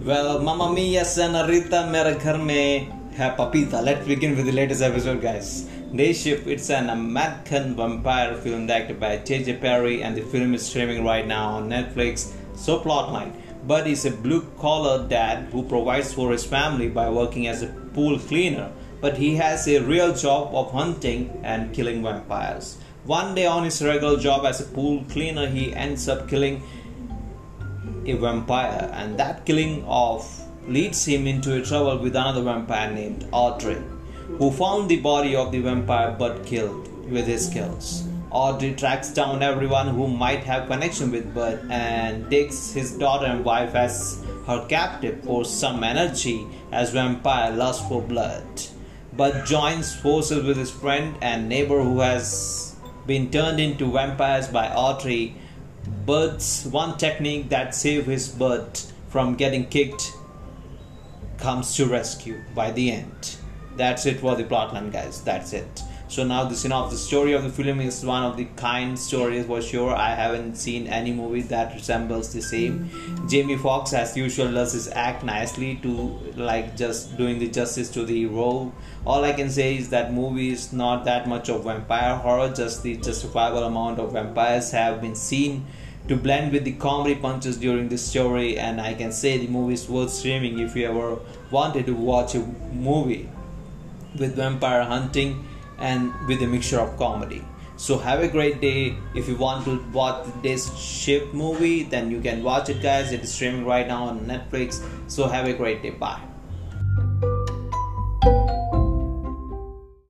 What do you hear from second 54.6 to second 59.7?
Audrey Bud's one technique that saved his Bud from getting